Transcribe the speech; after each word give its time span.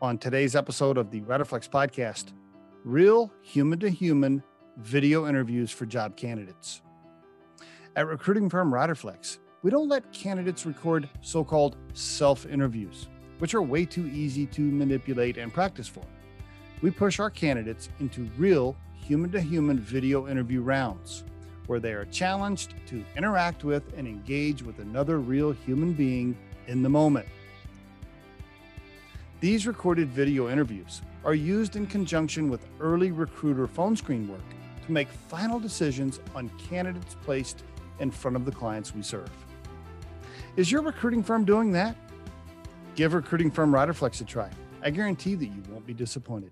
on 0.00 0.18
today's 0.18 0.54
episode 0.54 0.96
of 0.96 1.10
the 1.10 1.20
Riderflex 1.22 1.68
podcast 1.68 2.32
real 2.84 3.32
human 3.42 3.78
to 3.80 3.90
human 3.90 4.42
video 4.76 5.26
interviews 5.26 5.70
for 5.70 5.86
job 5.86 6.16
candidates. 6.16 6.82
At 7.96 8.06
recruiting 8.06 8.48
firm 8.48 8.70
Riderflex, 8.70 9.38
we 9.62 9.70
don't 9.70 9.88
let 9.88 10.12
candidates 10.12 10.64
record 10.64 11.08
so 11.20 11.42
called 11.42 11.76
self 11.94 12.46
interviews, 12.46 13.08
which 13.38 13.54
are 13.54 13.62
way 13.62 13.84
too 13.84 14.06
easy 14.06 14.46
to 14.46 14.60
manipulate 14.60 15.36
and 15.36 15.52
practice 15.52 15.88
for. 15.88 16.04
We 16.80 16.90
push 16.90 17.18
our 17.18 17.30
candidates 17.30 17.88
into 17.98 18.30
real 18.38 18.76
human 18.94 19.32
to 19.32 19.40
human 19.40 19.80
video 19.80 20.28
interview 20.28 20.60
rounds 20.60 21.24
where 21.66 21.80
they 21.80 21.92
are 21.92 22.06
challenged 22.06 22.74
to 22.86 23.04
interact 23.16 23.64
with 23.64 23.82
and 23.96 24.06
engage 24.06 24.62
with 24.62 24.78
another 24.78 25.18
real 25.18 25.52
human 25.52 25.92
being 25.92 26.36
in 26.66 26.82
the 26.82 26.88
moment. 26.88 27.26
These 29.40 29.68
recorded 29.68 30.08
video 30.08 30.48
interviews 30.48 31.00
are 31.24 31.34
used 31.34 31.76
in 31.76 31.86
conjunction 31.86 32.50
with 32.50 32.66
early 32.80 33.12
recruiter 33.12 33.68
phone 33.68 33.94
screen 33.94 34.26
work 34.26 34.40
to 34.84 34.90
make 34.90 35.08
final 35.08 35.60
decisions 35.60 36.18
on 36.34 36.50
candidates 36.68 37.14
placed 37.22 37.62
in 38.00 38.10
front 38.10 38.36
of 38.36 38.44
the 38.44 38.50
clients 38.50 38.96
we 38.96 39.02
serve. 39.02 39.30
Is 40.56 40.72
your 40.72 40.82
recruiting 40.82 41.22
firm 41.22 41.44
doing 41.44 41.70
that? 41.70 41.94
Give 42.96 43.14
recruiting 43.14 43.52
firm 43.52 43.70
Riderflex 43.70 44.20
a 44.20 44.24
try. 44.24 44.50
I 44.82 44.90
guarantee 44.90 45.36
that 45.36 45.46
you 45.46 45.62
won't 45.70 45.86
be 45.86 45.94
disappointed. 45.94 46.50